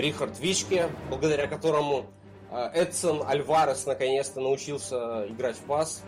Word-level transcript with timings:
Рихард 0.00 0.38
Вичке, 0.38 0.88
благодаря 1.08 1.46
которому 1.46 2.06
э, 2.50 2.70
Эдсон 2.74 3.22
Альварес 3.22 3.86
наконец-то 3.86 4.40
научился 4.40 5.26
играть 5.28 5.56
в 5.56 5.64
пас. 5.64 6.02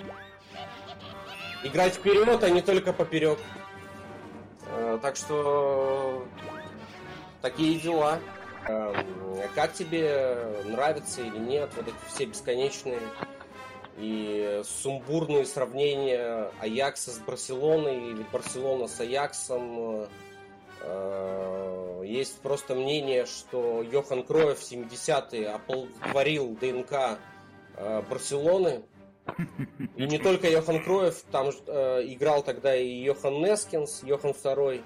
Играть 1.62 1.94
вперед, 1.94 2.42
а 2.42 2.50
не 2.50 2.62
только 2.62 2.92
поперек. 2.92 3.38
Э, 4.66 4.98
так 5.00 5.16
что 5.16 6.26
такие 7.40 7.78
дела. 7.78 8.18
Как 9.56 9.72
тебе 9.72 10.36
нравится 10.66 11.20
или 11.20 11.36
нет 11.36 11.70
вот 11.74 11.88
эти 11.88 11.96
все 12.14 12.26
бесконечные 12.26 13.00
и 13.98 14.62
сумбурные 14.64 15.44
сравнения 15.44 16.48
Аякса 16.60 17.10
с 17.10 17.18
Барселоной 17.18 18.10
или 18.10 18.24
Барселона 18.32 18.86
с 18.86 19.00
Аяксом. 19.00 20.06
Э, 22.12 22.18
есть 22.18 22.40
просто 22.40 22.74
мнение, 22.74 23.26
что 23.26 23.82
Йохан 23.82 24.22
Кроев 24.24 24.58
в 24.58 24.72
70-е 24.72 25.48
оплодотворил 25.48 26.56
ДНК 26.60 27.18
э, 27.76 28.02
Барселоны. 28.08 28.82
И 29.96 30.06
не 30.06 30.18
только 30.18 30.48
Йохан 30.48 30.82
Кроев, 30.82 31.22
там 31.30 31.50
э, 31.66 32.02
играл 32.06 32.42
тогда 32.42 32.74
и 32.76 32.88
Йохан 32.88 33.40
Нескинс, 33.40 34.02
Йохан 34.02 34.32
II, 34.32 34.82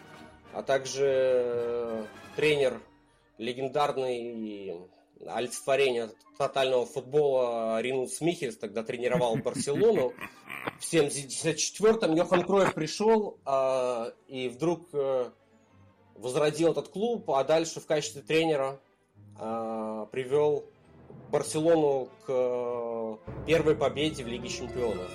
а 0.53 0.63
также 0.63 2.07
тренер 2.37 2.81
легендарный 3.39 4.81
олицетворение 5.27 6.11
тотального 6.39 6.85
футбола 6.85 7.81
Ринус 7.81 8.21
Михельс 8.21 8.57
тогда 8.59 8.83
тренировал 8.83 9.37
Барселону. 9.37 10.13
В 10.79 10.93
74-м 10.93 12.15
Йохан 12.15 12.45
Кроев 12.45 12.75
пришел 12.75 13.39
э, 13.47 14.11
и 14.29 14.49
вдруг 14.49 14.89
э, 14.93 15.31
возродил 16.19 16.73
этот 16.73 16.89
клуб, 16.89 17.31
а 17.31 17.45
дальше 17.45 17.81
в 17.81 17.87
качестве 17.87 18.23
тренера 18.23 18.79
э, 19.39 20.07
привел 20.11 20.65
Барселону 21.31 22.09
к 22.27 22.29
э, 22.29 23.17
первой 23.47 23.75
победе 23.75 24.25
в 24.25 24.29
Лиге 24.29 24.49
Чемпионов. 24.49 25.11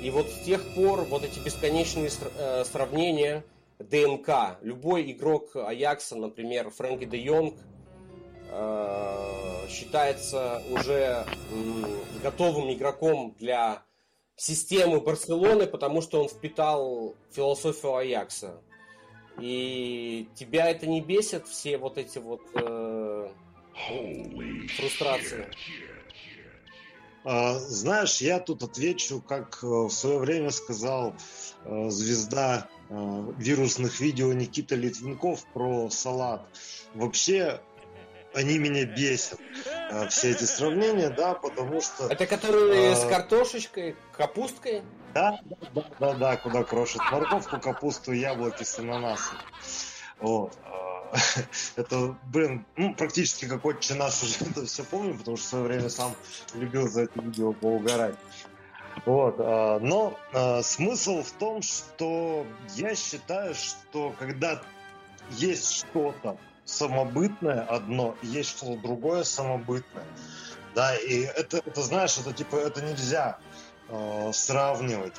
И 0.00 0.10
вот 0.10 0.28
с 0.28 0.44
тех 0.44 0.62
пор 0.74 1.02
вот 1.02 1.24
эти 1.24 1.38
бесконечные 1.38 2.10
э, 2.38 2.64
сравнения 2.64 3.44
ДНК. 3.78 4.58
Любой 4.62 5.10
игрок 5.10 5.54
Аякса, 5.54 6.16
например, 6.16 6.70
Фрэнки 6.70 7.04
де 7.04 7.18
Йонг– 7.18 7.54
Э, 8.48 9.66
считается 9.68 10.62
уже 10.70 11.26
готовым 12.22 12.72
игроком 12.72 13.34
для 13.38 13.82
системы 14.36 15.00
Барселоны, 15.00 15.66
потому 15.66 16.00
что 16.00 16.22
он 16.22 16.28
впитал 16.28 17.14
философию 17.32 17.96
Аякса. 17.96 18.60
И 19.40 20.28
тебя 20.34 20.70
это 20.70 20.86
не 20.86 21.00
бесит, 21.00 21.46
все 21.46 21.78
вот 21.78 21.98
эти 21.98 22.18
вот 22.18 22.42
э, 22.54 23.28
фрустрации? 24.76 25.46
А, 27.28 27.58
знаешь, 27.58 28.20
я 28.20 28.38
тут 28.38 28.62
отвечу, 28.62 29.20
как 29.20 29.58
э, 29.62 29.66
в 29.66 29.90
свое 29.90 30.18
время 30.18 30.50
сказал 30.50 31.14
э, 31.64 31.90
звезда 31.90 32.68
э, 32.88 33.32
вирусных 33.36 33.98
видео 33.98 34.32
Никита 34.32 34.76
Литвинков 34.76 35.44
про 35.52 35.90
салат. 35.90 36.46
Вообще, 36.94 37.60
они 38.32 38.58
меня 38.58 38.84
бесят. 38.84 39.40
Э, 39.88 40.08
все 40.08 40.30
эти 40.30 40.44
сравнения, 40.44 41.10
да, 41.10 41.34
потому 41.34 41.80
что... 41.80 42.06
Это 42.08 42.26
которые 42.26 42.92
а... 42.92 42.96
с 42.96 43.04
картошечкой, 43.04 43.96
капусткой? 44.16 44.82
Да, 45.14 45.38
да, 45.74 45.84
да, 45.98 46.14
да, 46.14 46.36
куда 46.36 46.64
крошат 46.64 47.02
морковку, 47.10 47.60
капусту, 47.60 48.12
яблоки 48.12 48.64
с 48.64 48.78
ананасом. 48.78 49.38
Вот. 50.20 50.52
А, 50.64 51.12
это, 51.76 52.16
блин, 52.24 52.66
ну, 52.76 52.94
практически 52.94 53.46
как 53.46 53.64
отче 53.64 53.94
наш 53.94 54.22
уже 54.22 54.36
это 54.50 54.66
все 54.66 54.82
помню, 54.84 55.16
потому 55.16 55.36
что 55.36 55.46
в 55.46 55.48
свое 55.50 55.64
время 55.64 55.88
сам 55.88 56.14
любил 56.54 56.88
за 56.88 57.02
это 57.02 57.20
видео 57.20 57.52
поугарать. 57.52 58.16
Вот, 59.04 59.36
а, 59.38 59.78
но 59.78 60.18
смысл 60.62 61.22
в 61.22 61.30
том, 61.32 61.62
что 61.62 62.46
я 62.74 62.94
считаю, 62.94 63.54
что 63.54 64.14
когда 64.18 64.62
есть 65.30 65.70
что-то, 65.70 66.38
самобытное 66.66 67.62
одно, 67.62 68.16
есть 68.22 68.50
что-то 68.50 68.76
другое 68.82 69.24
самобытное. 69.24 70.04
Да, 70.74 70.94
и 70.94 71.20
это, 71.22 71.58
это 71.64 71.80
знаешь, 71.80 72.18
это 72.18 72.34
типа, 72.34 72.56
это 72.56 72.82
нельзя 72.82 73.38
э, 73.88 74.30
сравнивать. 74.34 75.14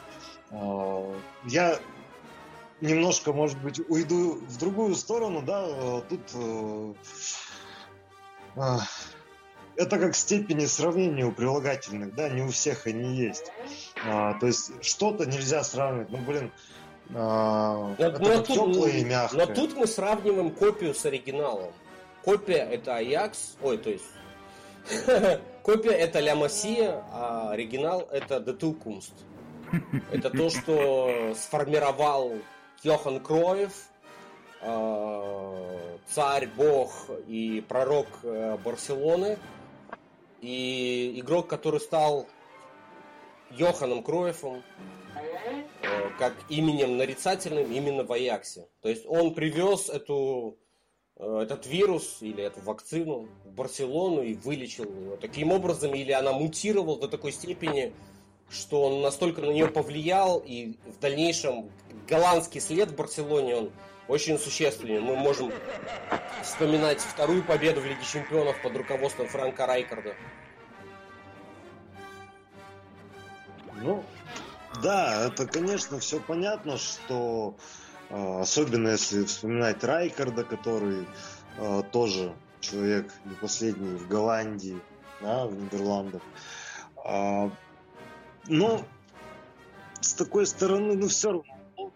Э, 0.51 1.15
я 1.45 1.79
немножко, 2.81 3.33
может 3.33 3.59
быть, 3.59 3.79
уйду 3.89 4.35
в 4.35 4.57
другую 4.57 4.93
сторону, 4.93 5.41
да, 5.41 5.65
э, 5.67 6.01
тут 6.09 6.21
э, 6.35 6.93
э, 8.57 8.77
это 9.77 9.99
как 9.99 10.15
степени 10.15 10.65
сравнения 10.65 11.25
у 11.25 11.31
прилагательных, 11.31 12.13
да, 12.13 12.29
не 12.29 12.41
у 12.41 12.49
всех 12.49 12.85
они 12.85 13.15
есть. 13.15 13.51
А, 14.05 14.33
то 14.39 14.47
есть 14.47 14.71
что-то 14.83 15.25
нельзя 15.25 15.63
сравнивать. 15.63 16.09
Ну, 16.09 16.17
блин, 16.17 16.51
а, 17.15 17.95
но, 17.97 18.11
но, 18.11 18.41
тут, 18.41 18.87
и 18.87 19.03
мягкое. 19.03 19.45
но 19.45 19.53
тут 19.53 19.75
мы 19.75 19.87
сравниваем 19.87 20.51
копию 20.51 20.93
с 20.93 21.05
оригиналом. 21.05 21.71
Копия 22.23 22.67
это 22.69 22.97
Аякс, 22.97 23.57
ой, 23.61 23.77
то 23.77 23.89
есть 23.89 24.05
копия 25.63 25.91
это 25.91 26.19
Ля 26.19 26.35
Масия, 26.35 27.03
а 27.11 27.51
оригинал 27.51 28.07
это 28.11 28.39
Детукумст. 28.39 29.13
Это 30.11 30.29
то, 30.29 30.49
что 30.49 31.33
сформировал 31.35 32.33
Йохан 32.83 33.19
Кроев, 33.19 33.73
а, 34.61 35.97
царь, 36.07 36.47
бог 36.47 36.91
и 37.27 37.63
пророк 37.67 38.07
э, 38.23 38.57
Барселоны. 38.63 39.37
И 40.41 41.19
игрок, 41.19 41.47
который 41.47 41.79
стал 41.79 42.27
Йоханом 43.51 44.03
Кроевым, 44.03 44.63
Э, 45.81 46.09
как 46.17 46.33
именем 46.49 46.97
нарицательным 46.97 47.71
именно 47.71 48.03
в 48.03 48.11
Аяксе. 48.11 48.67
То 48.81 48.89
есть 48.89 49.05
он 49.07 49.33
привез 49.33 49.89
эту, 49.89 50.57
э, 51.15 51.39
этот 51.43 51.65
вирус 51.65 52.17
или 52.21 52.43
эту 52.43 52.61
вакцину 52.61 53.29
в 53.45 53.51
Барселону 53.51 54.21
и 54.21 54.33
вылечил 54.33 54.85
ее. 54.85 55.17
Таким 55.17 55.51
образом, 55.51 55.93
или 55.93 56.11
она 56.11 56.33
мутировала 56.33 56.99
до 56.99 57.07
такой 57.07 57.31
степени, 57.31 57.93
что 58.49 58.83
он 58.83 59.01
настолько 59.01 59.41
на 59.41 59.51
нее 59.51 59.67
повлиял, 59.67 60.39
и 60.39 60.77
в 60.85 60.99
дальнейшем 60.99 61.69
голландский 62.07 62.61
след 62.61 62.89
в 62.89 62.95
Барселоне, 62.95 63.55
он 63.55 63.71
очень 64.07 64.39
существенен. 64.39 65.03
Мы 65.03 65.15
можем 65.15 65.51
вспоминать 66.43 66.99
вторую 66.99 67.43
победу 67.43 67.81
в 67.81 67.85
Лиге 67.85 68.03
Чемпионов 68.03 68.61
под 68.61 68.75
руководством 68.75 69.27
Франка 69.27 69.65
Райкарда. 69.65 70.15
Ну, 73.81 74.03
да, 74.81 75.27
это, 75.27 75.45
конечно, 75.45 75.99
все 75.99 76.19
понятно, 76.19 76.77
что 76.77 77.55
а, 78.09 78.41
особенно 78.41 78.89
если 78.89 79.23
вспоминать 79.25 79.83
Райкарда, 79.83 80.43
который 80.43 81.07
э, 81.57 81.83
тоже 81.91 82.33
человек 82.59 83.11
не 83.25 83.35
последний 83.35 83.95
в 83.95 84.07
Голландии, 84.07 84.79
да, 85.21 85.45
в 85.45 85.55
Нидерландах. 85.55 86.21
Э, 87.05 87.49
но 88.47 88.85
с 89.99 90.13
такой 90.13 90.45
стороны, 90.45 90.95
ну 90.95 91.07
все 91.07 91.31
равно 91.31 91.43
ну, 91.77 91.91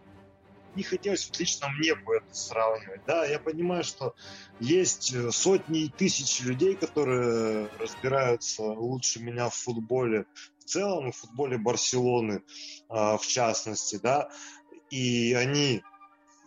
не 0.76 0.84
хотелось 0.84 1.28
вот 1.28 1.40
лично 1.40 1.70
мне 1.70 1.96
бы 1.96 2.18
это 2.18 2.34
сравнивать. 2.34 3.02
Да, 3.06 3.26
я 3.26 3.40
понимаю, 3.40 3.84
что 3.84 4.16
есть 4.60 5.16
сотни 5.34 5.84
и 5.84 5.90
тысячи 5.90 6.44
людей, 6.44 6.76
которые 6.76 7.70
разбираются 7.80 8.64
лучше 8.64 9.22
меня 9.22 9.50
в 9.50 9.56
футболе, 9.56 10.26
целом, 10.66 11.10
и 11.10 11.12
в 11.12 11.16
футболе 11.18 11.58
Барселоны 11.58 12.44
а, 12.90 13.18
в 13.18 13.26
частности, 13.26 14.00
да, 14.02 14.30
и 14.90 15.34
они 15.34 15.82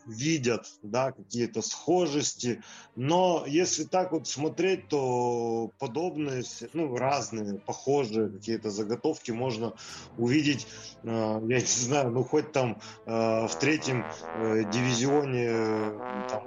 видят, 0.07 0.67
да, 0.83 1.13
какие-то 1.13 1.63
схожести, 1.63 2.63
но 2.95 3.45
если 3.47 3.85
так 3.85 4.13
вот 4.13 4.29
смотреть, 4.29 4.89
то 4.89 5.71
подобные, 5.79 6.43
ну, 6.73 6.97
разные, 6.97 7.59
похожие 7.59 8.31
какие-то 8.31 8.71
заготовки 8.71 9.31
можно 9.31 9.75
увидеть, 10.17 10.67
э, 11.03 11.07
я 11.07 11.61
не 11.61 11.67
знаю, 11.67 12.11
ну, 12.11 12.25
хоть 12.25 12.53
там 12.53 12.81
э, 13.07 13.47
в 13.47 13.59
третьем 13.59 14.05
э, 14.35 14.71
дивизионе, 14.71 15.99
там, 16.29 16.43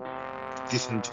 каких-нибудь 0.64 1.12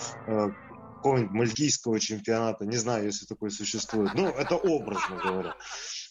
какого-нибудь 1.05 1.33
мальтийского 1.33 2.01
чемпионата, 2.01 2.65
не 2.65 2.79
знаю, 2.79 3.05
если 3.05 3.27
такой 3.27 3.51
существует. 3.51 4.15
Ну, 4.15 4.29
это 4.29 4.57
образно 4.57 5.21
говоря. 5.23 5.55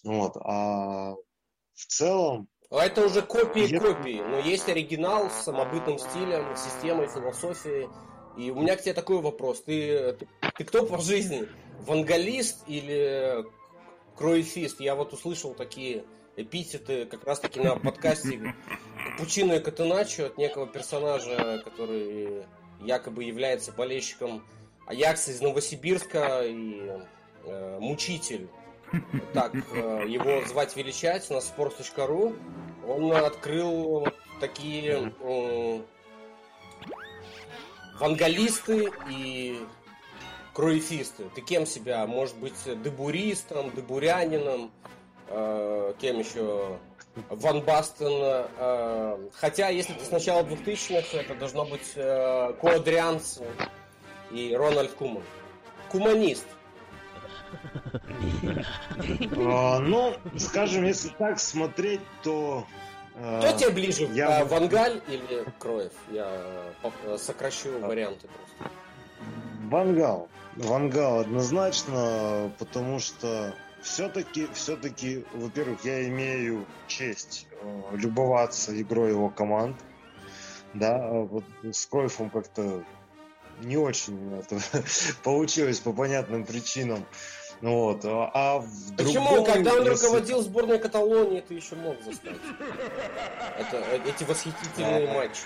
Вот. 0.04 0.38
А 0.38 1.16
в 1.74 1.86
целом... 1.88 2.48
А 2.70 2.86
это 2.86 3.04
уже 3.04 3.24
копии 3.24 3.66
я... 3.66 3.80
копии. 3.80 4.22
Но 4.22 4.38
есть 4.38 4.70
оригинал 4.70 5.32
с 5.32 5.46
самобытным 5.46 5.98
стилем, 5.98 6.56
системой, 6.56 7.08
философией. 7.08 7.90
И 8.38 8.52
у 8.52 8.62
меня 8.62 8.76
к 8.76 8.82
тебе 8.84 8.94
такой 8.94 9.20
вопрос. 9.20 9.64
Ты, 9.64 10.14
ты, 10.14 10.28
ты 10.58 10.64
кто 10.64 10.86
по 10.86 11.00
жизни? 11.00 11.48
Вангалист 11.88 12.64
или 12.68 13.46
кроефист? 14.16 14.80
Я 14.80 14.94
вот 14.94 15.12
услышал 15.12 15.56
такие 15.56 16.06
эпитеты 16.36 17.06
как 17.06 17.24
раз 17.24 17.40
таки 17.40 17.60
на 17.60 17.78
подкасте 17.78 18.56
Пучино 19.18 19.54
и 19.54 19.60
Катеначо 19.60 20.28
от 20.28 20.38
некого 20.38 20.68
персонажа, 20.68 21.64
который 21.64 22.46
якобы 22.80 23.24
является 23.24 23.72
болельщиком 23.72 24.44
Аякс 24.86 25.30
из 25.30 25.42
Новосибирска 25.42 26.42
и 26.44 26.92
э, 27.46 27.80
мучитель. 27.80 28.50
Так, 29.34 29.56
э, 29.56 30.06
его 30.08 30.46
звать 30.48 30.76
величать 30.76 31.30
на 31.30 31.38
sports.ru. 31.38 32.38
Он 32.88 33.12
открыл 33.14 34.08
такие 34.40 35.14
э, 35.20 35.82
вангалисты 38.00 38.92
и 39.10 39.60
круифисты. 40.54 41.30
Ты 41.34 41.42
кем 41.42 41.66
себя? 41.66 42.06
Может 42.06 42.38
быть, 42.38 42.56
дебуристом, 42.84 43.72
дебурянином, 43.72 44.72
э, 45.28 45.94
кем 46.00 46.20
еще? 46.20 46.78
Ван 47.30 47.62
Бастен. 47.62 48.48
Э, 48.58 49.18
хотя, 49.34 49.70
если 49.70 49.94
ты 49.94 50.04
сначала 50.06 50.44
начала 50.44 50.60
2000-х, 50.60 51.18
это 51.18 51.36
должно 51.36 51.66
быть 51.66 51.94
э, 51.96 52.54
Коадрианс 52.62 53.40
и 54.32 54.56
Рональд 54.56 54.92
Куман. 54.94 55.24
Куманист. 55.90 56.46
А, 59.38 59.80
ну, 59.80 60.16
скажем, 60.38 60.86
если 60.86 61.10
так 61.10 61.40
смотреть, 61.40 62.02
то... 62.24 62.66
А, 63.16 63.42
Кто 63.42 63.58
тебе 63.58 63.70
ближе. 63.70 64.10
А, 64.22 64.44
Вангаль 64.46 65.02
или 65.08 65.46
Кроев? 65.60 65.92
Я 66.12 66.28
сокращу 67.18 67.80
варианты 67.80 68.28
просто. 68.28 68.76
Вангал. 69.70 70.30
Вангал 70.56 71.20
однозначно, 71.20 72.52
потому 72.60 73.00
что 73.00 73.54
все-таки, 73.82 74.48
все-таки, 74.54 75.26
во-первых, 75.34 75.84
я 75.84 76.08
имею 76.08 76.66
честь 76.88 77.48
э, 77.52 77.82
любоваться 77.94 78.80
игрой 78.80 79.10
его 79.10 79.30
команд. 79.30 79.76
Да, 80.74 81.08
вот 81.10 81.44
с 81.64 81.86
Кроевым 81.86 82.30
как-то 82.30 82.84
не 83.64 83.78
очень 83.78 84.40
это 84.40 84.60
получилось 85.24 85.80
по 85.80 85.94
понятным 85.94 86.46
причинам. 86.46 87.06
Вот. 87.62 88.02
А 88.04 88.60
в 88.60 88.96
Почему? 88.98 89.36
Другом, 89.36 89.46
Когда 89.46 89.74
он 89.76 89.86
если... 89.86 90.06
руководил 90.06 90.42
сборной 90.42 90.80
Каталонии, 90.80 91.40
ты 91.40 91.54
еще 91.54 91.76
мог 91.76 91.96
застать. 92.04 92.36
Это, 93.58 93.78
э, 93.78 94.00
эти 94.06 94.26
восхитительные 94.26 95.08
матчи. 95.14 95.44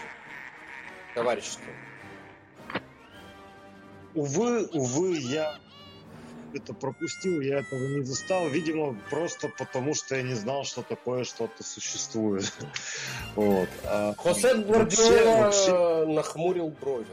Товарищество. 1.13 1.71
Увы, 4.15 4.65
увы, 4.73 5.17
я 5.17 5.59
это 6.53 6.73
пропустил, 6.73 7.41
я 7.41 7.59
этого 7.59 7.79
не 7.79 8.03
застал. 8.03 8.47
Видимо, 8.47 8.97
просто 9.09 9.49
потому, 9.57 9.93
что 9.93 10.15
я 10.15 10.23
не 10.23 10.33
знал, 10.33 10.63
что 10.63 10.81
такое 10.81 11.23
что-то 11.23 11.63
существует. 11.63 12.51
Вот. 13.35 13.69
А 13.83 14.15
Хосе 14.17 14.55
Гвардиола 14.55 16.05
нахмурил 16.07 16.69
брови. 16.69 17.05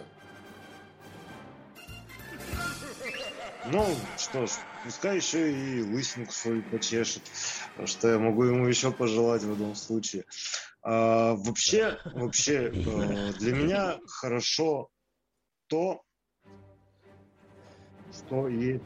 Ну, 3.67 3.97
что 4.19 4.47
ж, 4.47 4.51
пускай 4.85 5.17
еще 5.17 5.51
и 5.51 5.83
лысинку 5.83 6.33
свою 6.33 6.63
почешет, 6.63 7.23
что 7.87 8.09
я 8.09 8.19
могу 8.19 8.45
ему 8.45 8.67
еще 8.67 8.93
пожелать 8.93 9.43
в 9.43 9.53
этом 9.55 9.75
случае. 9.75 10.25
А, 10.83 11.35
вообще, 11.35 11.99
вообще, 12.05 12.73
э, 12.75 13.33
для 13.39 13.55
меня 13.55 13.99
хорошо 14.07 14.91
то, 15.69 16.03
что 18.13 18.49
и 18.49 18.81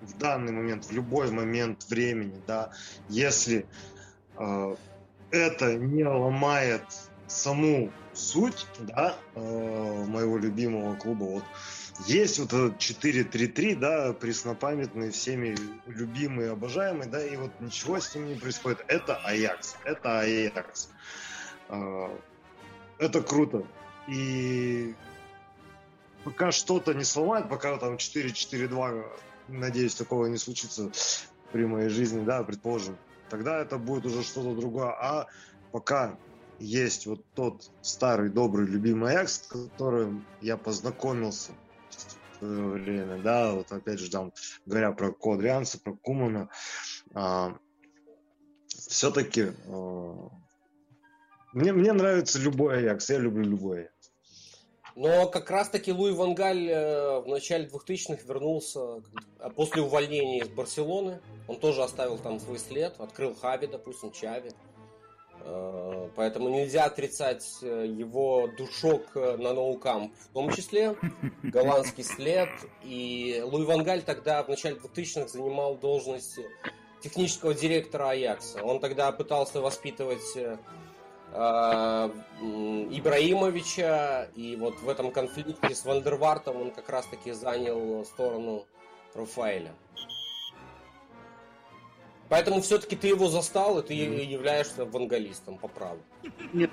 в 0.00 0.16
данный 0.18 0.52
момент, 0.52 0.86
в 0.86 0.92
любой 0.92 1.30
момент 1.30 1.84
времени, 1.88 2.40
да, 2.46 2.72
если 3.10 3.66
э, 4.38 4.76
это 5.30 5.74
не 5.74 6.04
ломает 6.04 6.82
саму 7.26 7.92
суть, 8.14 8.66
да, 8.80 9.16
э, 9.34 10.04
моего 10.06 10.38
любимого 10.38 10.96
клуба, 10.96 11.24
вот, 11.24 11.44
есть 12.06 12.38
вот 12.38 12.52
этот 12.52 12.78
4-3-3, 12.78 13.76
да, 13.76 14.12
преснопамятный, 14.12 15.10
всеми 15.10 15.56
любимый, 15.86 16.50
обожаемый, 16.50 17.06
да, 17.06 17.24
и 17.24 17.36
вот 17.36 17.52
ничего 17.60 18.00
с 18.00 18.14
ним 18.14 18.28
не 18.28 18.34
происходит. 18.34 18.84
Это 18.88 19.16
Аякс, 19.16 19.76
это 19.84 20.20
Аякс. 20.20 20.88
А, 21.68 22.18
это 22.98 23.22
круто. 23.22 23.66
И 24.08 24.94
пока 26.24 26.50
что-то 26.50 26.94
не 26.94 27.04
сломает, 27.04 27.48
пока 27.48 27.76
там 27.78 27.94
4-4-2, 27.94 29.06
надеюсь, 29.48 29.94
такого 29.94 30.26
не 30.26 30.38
случится 30.38 30.90
при 31.52 31.66
моей 31.66 31.88
жизни, 31.88 32.24
да, 32.24 32.42
предположим, 32.42 32.96
тогда 33.28 33.60
это 33.60 33.78
будет 33.78 34.06
уже 34.06 34.22
что-то 34.22 34.54
другое. 34.54 34.90
А 34.90 35.26
пока 35.70 36.16
есть 36.58 37.06
вот 37.06 37.24
тот 37.34 37.70
старый, 37.82 38.30
добрый, 38.30 38.66
любимый 38.66 39.12
Аякс, 39.12 39.34
с 39.34 39.46
которым 39.46 40.24
я 40.40 40.56
познакомился 40.56 41.52
время, 42.40 43.22
да, 43.22 43.52
вот 43.52 43.70
опять 43.72 43.98
же 43.98 44.10
там, 44.10 44.32
говоря 44.66 44.92
про 44.92 45.12
Квадрианца, 45.12 45.78
про 45.78 45.94
Кумана, 45.94 46.48
а, 47.14 47.56
все-таки 48.66 49.52
а, 49.68 50.28
мне, 51.52 51.72
мне 51.72 51.92
нравится 51.92 52.38
любой 52.38 52.78
Аякс, 52.78 53.10
я 53.10 53.18
люблю 53.18 53.44
любой. 53.44 53.88
Но 54.94 55.26
как 55.26 55.50
раз-таки 55.50 55.90
Луи 55.90 56.12
Вангаль 56.12 56.68
э, 56.68 57.20
в 57.20 57.26
начале 57.26 57.66
2000-х 57.66 58.22
вернулся 58.26 59.02
после 59.56 59.80
увольнения 59.80 60.40
из 60.40 60.48
Барселоны. 60.48 61.20
Он 61.48 61.58
тоже 61.58 61.82
оставил 61.82 62.18
там 62.18 62.38
свой 62.38 62.58
след, 62.58 63.00
открыл 63.00 63.34
Хави, 63.34 63.66
допустим, 63.66 64.12
Чави. 64.12 64.50
Э, 66.12 66.14
поэтому 66.14 66.48
нельзя 66.48 66.84
отрицать 66.84 67.58
э, 67.62 67.86
его 67.86 68.48
душок 68.58 69.02
э, 69.14 69.36
на 69.36 69.52
ноукамп 69.52 70.12
в 70.16 70.28
том 70.32 70.50
числе, 70.52 70.96
голландский 71.42 72.04
след. 72.04 72.48
И 72.82 73.42
Луи 73.44 73.64
Вангаль 73.64 74.02
тогда 74.02 74.42
в 74.42 74.48
начале 74.48 74.76
2000-х 74.76 75.28
занимал 75.28 75.76
должность 75.76 76.38
технического 77.02 77.54
директора 77.54 78.10
Аякса. 78.10 78.62
Он 78.62 78.80
тогда 78.80 79.10
пытался 79.12 79.60
воспитывать 79.60 80.36
Ибраимовича, 81.32 84.28
и 84.36 84.56
вот 84.56 84.78
в 84.80 84.88
этом 84.88 85.10
конфликте 85.10 85.74
с 85.74 85.84
Вандервартом 85.84 86.60
он 86.60 86.70
как 86.70 86.88
раз-таки 86.90 87.32
занял 87.32 88.04
сторону 88.04 88.66
Рафаэля. 89.14 89.74
Поэтому 92.32 92.62
все-таки 92.62 92.96
ты 92.96 93.08
его 93.08 93.28
застал, 93.28 93.78
и 93.78 93.86
ты 93.86 93.92
mm. 93.92 94.24
являешься 94.24 94.86
вангалистом 94.86 95.58
по 95.58 95.68
праву. 95.68 96.00
Нет. 96.54 96.70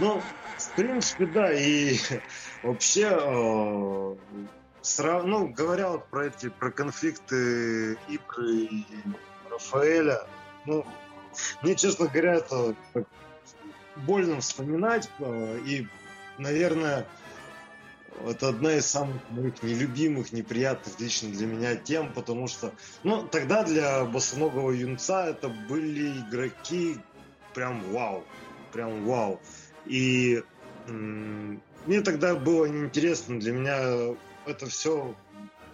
Ну, 0.00 0.22
в 0.56 0.76
принципе, 0.76 1.26
да, 1.26 1.52
и 1.52 1.98
вообще, 2.62 3.10
э, 3.10 4.16
сра... 4.80 5.22
ну, 5.24 5.48
говоря 5.48 5.90
вот 5.90 6.06
про 6.06 6.28
эти, 6.28 6.48
про 6.48 6.70
конфликты 6.70 7.98
Ипры 8.08 8.54
и 8.54 8.86
Рафаэля, 9.50 10.26
ну, 10.64 10.86
мне, 11.60 11.74
честно 11.74 12.06
говоря, 12.06 12.36
это 12.36 12.74
больно 13.96 14.40
вспоминать, 14.40 15.10
э, 15.18 15.58
и, 15.66 15.86
наверное, 16.38 17.06
это 18.26 18.48
одна 18.48 18.76
из 18.76 18.86
самых 18.88 19.22
моих 19.28 19.62
нелюбимых, 19.62 20.32
неприятных 20.32 20.98
лично 20.98 21.30
для 21.30 21.46
меня 21.46 21.76
тем, 21.76 22.12
потому 22.12 22.48
что, 22.48 22.76
ну, 23.02 23.28
тогда 23.28 23.64
для 23.64 24.04
босоногого 24.04 24.72
юнца 24.72 25.26
это 25.26 25.48
были 25.48 26.20
игроки 26.22 27.06
прям 27.52 27.82
вау, 27.92 28.30
прям 28.70 29.04
вау. 29.04 29.42
И 29.84 30.42
м- 30.86 31.62
мне 31.84 32.00
тогда 32.02 32.34
было 32.36 32.66
неинтересно, 32.66 33.38
для 33.40 33.52
меня 33.52 34.16
это 34.44 34.66
все 34.66 35.16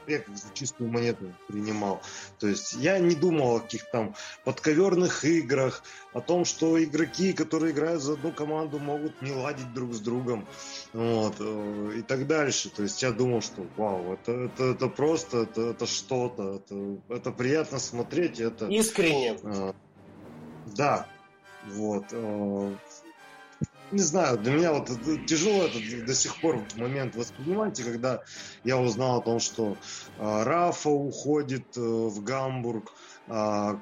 я 0.06 0.18
как 0.20 0.36
за 0.36 0.52
чистую 0.54 0.90
монету 0.90 1.32
принимал. 1.48 2.00
То 2.38 2.48
есть 2.48 2.74
я 2.74 2.98
не 2.98 3.14
думал 3.14 3.56
о 3.56 3.60
каких-то 3.60 3.90
там 3.90 4.14
подковерных 4.44 5.24
играх, 5.24 5.82
о 6.12 6.20
том, 6.20 6.44
что 6.44 6.82
игроки, 6.82 7.32
которые 7.32 7.72
играют 7.72 8.02
за 8.02 8.14
одну 8.14 8.32
команду, 8.32 8.78
могут 8.78 9.20
не 9.22 9.32
ладить 9.32 9.72
друг 9.74 9.94
с 9.94 10.00
другом, 10.00 10.46
вот, 10.92 11.36
э, 11.38 11.92
и 11.98 12.02
так 12.02 12.26
дальше. 12.26 12.70
То 12.70 12.82
есть 12.82 13.02
я 13.02 13.10
думал, 13.10 13.42
что 13.42 13.66
вау, 13.76 14.14
это, 14.14 14.32
это, 14.32 14.64
это 14.64 14.88
просто, 14.88 15.38
это, 15.42 15.70
это 15.70 15.86
что-то, 15.86 16.56
это, 16.56 16.98
это 17.08 17.30
приятно 17.30 17.78
смотреть. 17.78 18.40
Это, 18.40 18.66
Искренне. 18.66 19.38
Э, 19.42 19.72
да, 20.76 21.06
вот. 21.66 22.06
Э, 22.12 22.76
не 23.94 24.02
знаю, 24.02 24.38
для 24.38 24.52
меня 24.52 24.72
вот 24.72 24.90
тяжело 25.26 25.64
это 25.64 25.78
до 26.04 26.14
сих 26.14 26.40
пор 26.40 26.62
момент 26.76 27.14
воспринимать, 27.14 27.80
когда 27.80 28.22
я 28.64 28.78
узнал 28.78 29.20
о 29.20 29.22
том, 29.22 29.38
что 29.40 29.76
э, 30.18 30.42
Рафа 30.42 30.90
уходит 30.90 31.76
э, 31.76 31.80
в 31.80 32.22
Гамбург, 32.22 32.92
э, 33.28 33.78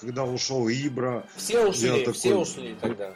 когда 0.00 0.24
ушел 0.24 0.68
Ибра. 0.68 1.26
Все 1.36 1.66
ушли, 1.66 2.00
такой, 2.00 2.12
все 2.12 2.36
ушли 2.36 2.76
тогда. 2.80 3.14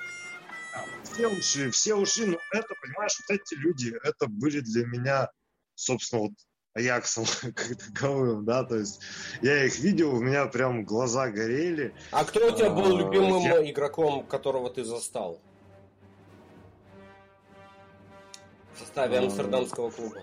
Все 1.04 1.28
ушли, 1.28 1.70
все 1.70 1.94
ушли, 1.94 2.26
но 2.26 2.38
это, 2.52 2.74
понимаешь, 2.80 3.20
вот 3.28 3.38
эти 3.38 3.54
люди, 3.54 3.94
это 4.02 4.26
были 4.26 4.60
для 4.60 4.86
меня, 4.86 5.30
собственно, 5.74 6.22
вот 6.22 6.32
Аяксом 6.74 7.24
как 7.54 7.76
таковым, 7.76 8.44
да, 8.44 8.64
то 8.64 8.76
есть 8.76 9.00
я 9.42 9.64
их 9.64 9.78
видел, 9.80 10.14
у 10.14 10.20
меня 10.20 10.46
прям 10.46 10.84
глаза 10.84 11.28
горели. 11.28 11.94
А 12.10 12.24
кто 12.24 12.46
у 12.46 12.56
тебя 12.56 12.70
был 12.70 12.96
а, 12.96 13.00
любимым 13.00 13.42
я... 13.42 13.70
игроком, 13.70 14.26
которого 14.26 14.70
ты 14.70 14.84
застал? 14.84 15.42
Составе 18.98 19.18
амстердамского 19.18 19.90
клуба? 19.90 20.22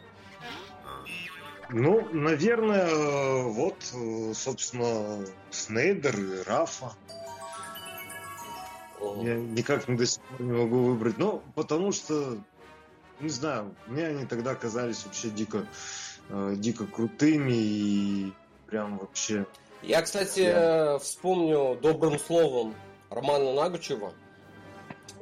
Ну, 1.69 2.07
наверное, 2.11 3.43
вот, 3.43 3.75
собственно, 4.35 5.25
Снейдер 5.49 6.19
и 6.19 6.43
Рафа. 6.43 6.93
Я 9.21 9.35
никак 9.35 9.85
до 9.87 10.05
сих 10.05 10.21
пор 10.21 10.41
не 10.41 10.51
могу 10.53 10.83
выбрать. 10.83 11.17
Ну, 11.17 11.41
потому 11.55 11.91
что, 11.91 12.37
не 13.19 13.29
знаю, 13.29 13.73
мне 13.87 14.07
они 14.07 14.25
тогда 14.25 14.55
казались 14.55 15.05
вообще 15.05 15.29
дико, 15.29 15.65
э, 16.29 16.53
дико 16.57 16.85
крутыми 16.85 17.53
и 17.53 18.33
прям 18.67 18.97
вообще... 18.97 19.45
Я, 19.81 20.01
кстати, 20.01 20.41
я... 20.41 20.97
вспомню 20.99 21.77
добрым 21.81 22.19
словом 22.19 22.75
Романа 23.09 23.53
Нагучева. 23.53 24.13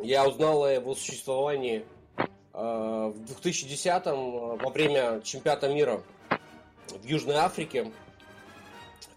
Я 0.02 0.28
узнал 0.28 0.64
о 0.64 0.72
его 0.72 0.96
существовании 0.96 1.80
э, 1.80 1.93
в 2.54 3.16
2010-м 3.42 4.58
во 4.58 4.70
время 4.70 5.22
чемпионата 5.22 5.68
мира 5.70 6.04
в 6.88 7.04
Южной 7.04 7.36
Африке. 7.36 7.92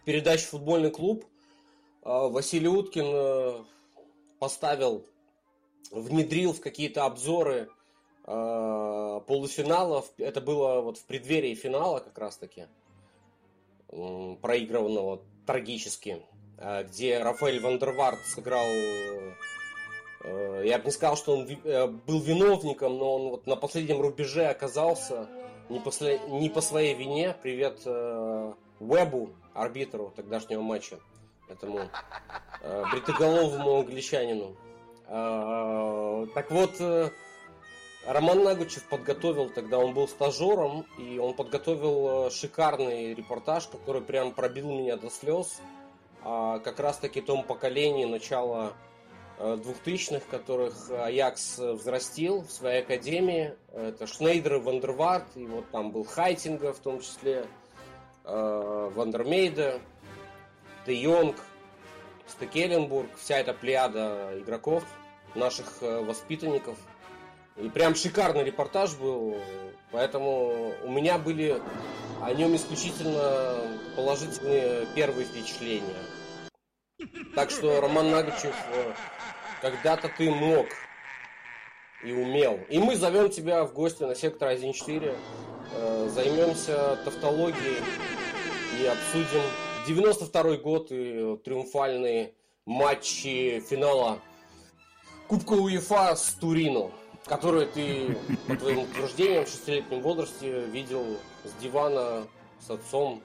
В 0.00 0.04
передаче 0.04 0.46
«Футбольный 0.46 0.90
клуб» 0.90 1.24
э, 2.02 2.08
Василий 2.08 2.68
Уткин 2.68 3.66
поставил, 4.38 5.04
внедрил 5.90 6.52
в 6.52 6.60
какие-то 6.60 7.04
обзоры 7.04 7.68
э, 8.24 9.20
полуфиналов. 9.26 10.10
Это 10.18 10.40
было 10.40 10.80
вот 10.80 10.98
в 10.98 11.04
преддверии 11.04 11.54
финала 11.54 12.00
как 12.00 12.18
раз-таки, 12.18 12.66
э, 13.88 14.36
проигранного 14.40 15.22
трагически, 15.46 16.22
э, 16.58 16.84
где 16.84 17.18
Рафаэль 17.18 17.60
Вандервард 17.60 18.24
сыграл... 18.26 18.66
Э, 20.26 20.62
я 20.64 20.78
бы 20.78 20.86
не 20.86 20.90
сказал, 20.90 21.16
что 21.16 21.36
он 21.36 21.48
э, 21.48 21.86
был 21.86 22.20
виновником, 22.20 22.98
но 22.98 23.14
он 23.14 23.30
вот 23.30 23.46
на 23.46 23.54
последнем 23.54 24.00
рубеже 24.00 24.46
оказался 24.46 25.28
не 25.68 25.78
по, 25.78 25.90
не 26.28 26.50
по 26.50 26.60
своей 26.60 26.94
вине. 26.94 27.36
Привет 27.42 27.82
э, 27.84 28.52
Уэбу, 28.80 29.30
арбитру 29.54 30.12
тогдашнего 30.16 30.62
матча 30.62 30.98
этому 31.48 31.88
э, 32.60 32.84
бритоголовому 32.90 33.78
англичанину. 33.78 34.56
Э, 35.06 36.26
так 36.34 36.50
вот, 36.50 36.72
э, 36.80 37.10
Роман 38.04 38.42
Нагучев 38.42 38.84
подготовил, 38.88 39.48
тогда 39.50 39.78
он 39.78 39.94
был 39.94 40.08
стажером, 40.08 40.86
и 40.98 41.18
он 41.18 41.34
подготовил 41.34 42.26
э, 42.26 42.30
шикарный 42.30 43.14
репортаж, 43.14 43.68
который 43.68 44.02
прям 44.02 44.32
пробил 44.32 44.72
меня 44.72 44.96
до 44.96 45.08
слез. 45.08 45.60
О 46.24 46.58
как 46.58 46.80
раз 46.80 46.98
таки 46.98 47.20
том 47.20 47.44
поколении 47.44 48.04
начала 48.04 48.72
э, 49.38 49.56
двухтысячных, 49.56 50.26
которых 50.26 50.90
Аякс 50.90 51.58
взрастил 51.58 52.42
в 52.42 52.50
своей 52.50 52.82
академии. 52.82 53.54
Это 53.72 54.06
Шнейдер 54.06 54.56
и 54.56 54.60
ван 54.60 54.78
дер 54.78 54.96
Варт, 54.96 55.26
и 55.36 55.46
вот 55.46 55.70
там 55.70 55.90
был 55.90 56.04
Хайтинга 56.04 56.72
в 56.72 56.78
том 56.78 57.00
числе, 57.00 57.46
э, 58.24 58.90
ван 58.94 59.16
дер 59.16 59.37
Мейде. 59.37 59.80
Де 60.86 60.94
Йонг, 60.94 61.36
Стекеленбург, 62.28 63.08
вся 63.18 63.38
эта 63.38 63.52
плеяда 63.52 64.38
игроков, 64.38 64.84
наших 65.34 65.66
э, 65.80 66.04
воспитанников. 66.04 66.78
И 67.56 67.68
прям 67.68 67.94
шикарный 67.94 68.44
репортаж 68.44 68.94
был, 68.94 69.36
поэтому 69.90 70.72
у 70.84 70.90
меня 70.90 71.18
были 71.18 71.60
о 72.22 72.32
нем 72.34 72.54
исключительно 72.54 73.56
положительные 73.96 74.86
первые 74.94 75.24
впечатления. 75.24 75.96
Так 77.36 77.50
что, 77.50 77.82
Роман 77.82 78.10
Нагачев, 78.10 78.56
э, 78.72 78.92
когда-то 79.60 80.08
ты 80.08 80.30
мог 80.30 80.66
и 82.02 82.10
умел. 82.10 82.58
И 82.70 82.78
мы 82.78 82.96
зовем 82.96 83.28
тебя 83.28 83.62
в 83.64 83.74
гости 83.74 84.04
на 84.04 84.14
сектор 84.14 84.48
1.4, 84.48 85.14
э, 85.74 86.08
займемся 86.14 86.98
тавтологией 87.04 87.76
и 88.80 88.86
обсудим 88.86 89.42
92 89.86 90.56
год 90.56 90.86
и 90.90 91.36
триумфальные 91.44 92.32
матчи 92.64 93.62
финала 93.68 94.18
Кубка 95.28 95.52
УЕФА 95.52 96.16
с 96.16 96.32
Турино, 96.40 96.90
которые 97.26 97.66
ты, 97.66 98.16
по 98.48 98.56
твоим 98.56 98.78
утверждениям, 98.84 99.44
в 99.44 99.48
шестилетнем 99.50 100.00
возрасте 100.00 100.64
видел 100.68 101.18
с 101.44 101.52
дивана 101.62 102.26
с 102.66 102.70
отцом. 102.70 103.22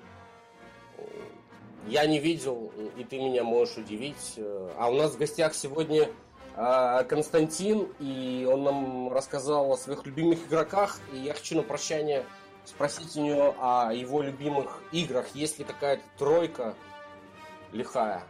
Я 1.87 2.05
не 2.05 2.19
видел, 2.19 2.71
и 2.97 3.03
ты 3.03 3.17
меня 3.17 3.43
можешь 3.43 3.77
удивить. 3.77 4.39
А 4.77 4.89
у 4.89 4.93
нас 4.93 5.13
в 5.13 5.17
гостях 5.17 5.55
сегодня 5.55 6.09
а, 6.55 7.03
Константин, 7.03 7.87
и 7.99 8.47
он 8.49 8.63
нам 8.63 9.11
рассказал 9.11 9.71
о 9.71 9.77
своих 9.77 10.05
любимых 10.05 10.47
игроках. 10.47 10.99
И 11.13 11.17
я 11.17 11.33
хочу 11.33 11.55
на 11.55 11.63
прощание 11.63 12.25
спросить 12.65 13.15
у 13.17 13.21
него 13.21 13.55
о 13.59 13.93
его 13.93 14.21
любимых 14.21 14.81
играх. 14.91 15.27
Есть 15.33 15.59
ли 15.59 15.65
какая-то 15.65 16.03
тройка 16.17 16.75
лихая? 17.71 18.23